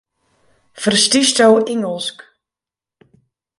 [0.83, 2.17] Ferstiesto Ingelsk?